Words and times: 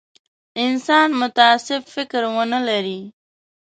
انسان 0.65 1.09
متعصب 1.21 1.81
فکر 1.95 2.21
ونه 2.35 2.59
لري. 2.67 2.99